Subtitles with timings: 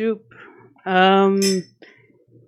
[0.00, 0.20] Doop.
[0.86, 1.42] Um,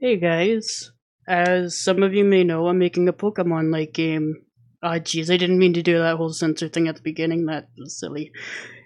[0.00, 0.92] hey guys.
[1.28, 4.44] As some of you may know, I'm making a Pokemon like game.
[4.82, 7.44] Ah, jeez, I didn't mean to do that whole censor thing at the beginning.
[7.44, 8.32] That was silly.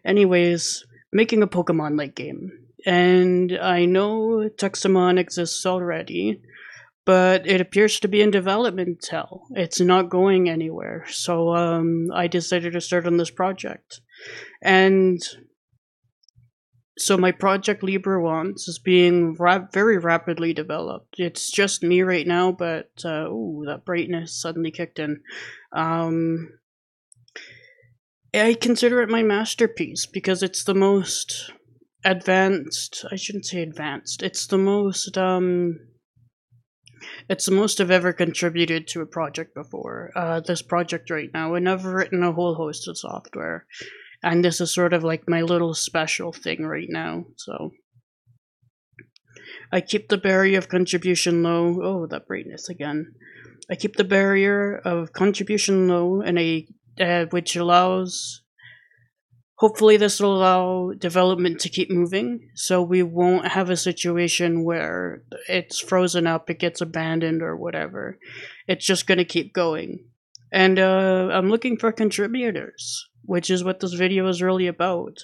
[0.05, 2.51] Anyways, making a Pokemon like game.
[2.85, 6.41] And I know Tuxemon exists already,
[7.05, 9.47] but it appears to be in development hell.
[9.53, 11.05] It's not going anywhere.
[11.09, 14.01] So um, I decided to start on this project.
[14.61, 15.21] And
[16.99, 19.37] so my project LibreWands is being
[19.73, 21.15] very rapidly developed.
[21.19, 25.21] It's just me right now, but uh, ooh, that brightness suddenly kicked in.
[25.73, 26.59] Um,
[28.35, 31.53] I consider it my masterpiece because it's the most
[32.05, 33.05] advanced.
[33.11, 34.23] I shouldn't say advanced.
[34.23, 35.79] It's the most um.
[37.31, 40.11] It's the most I've ever contributed to a project before.
[40.17, 43.67] Uh, this project right now, and I've written a whole host of software
[44.23, 47.71] and this is sort of like my little special thing right now so.
[49.71, 51.81] I keep the barrier of contribution low.
[51.83, 53.13] Oh that brightness again.
[53.71, 56.67] I keep the barrier of contribution low and a
[57.01, 58.43] uh, which allows
[59.57, 65.23] hopefully this will allow development to keep moving so we won't have a situation where
[65.49, 68.19] it's frozen up it gets abandoned or whatever.
[68.67, 70.07] It's just going to keep going
[70.53, 75.19] and uh, i'm looking for contributors which is what this video is really about.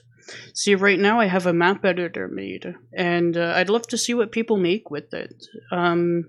[0.53, 4.13] See, right now I have a map editor made, and uh, I'd love to see
[4.13, 5.35] what people make with it.
[5.73, 6.25] Um,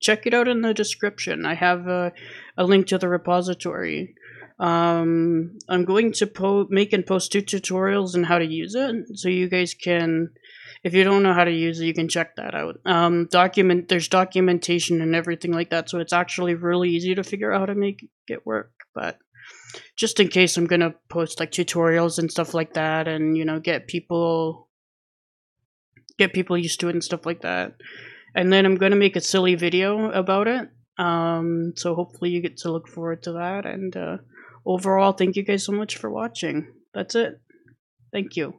[0.00, 1.46] check it out in the description.
[1.46, 2.12] I have a,
[2.58, 4.16] a link to the repository.
[4.58, 9.28] Um, I'm going to make and post two tutorials on how to use it, so
[9.28, 10.30] you guys can,
[10.84, 12.80] if you don't know how to use it, you can check that out.
[12.84, 17.52] Um, document, there's documentation and everything like that, so it's actually really easy to figure
[17.52, 18.72] out how to make it work.
[18.94, 19.18] But
[19.96, 23.60] just in case I'm gonna post like tutorials and stuff like that, and you know
[23.60, 24.68] get people
[26.18, 27.74] get people used to it and stuff like that.
[28.34, 30.68] And then I'm gonna make a silly video about it.
[30.98, 33.66] Um, so hopefully you get to look forward to that.
[33.66, 34.18] And uh,
[34.66, 36.72] overall, thank you guys so much for watching.
[36.94, 37.40] That's it.
[38.12, 38.54] Thank you.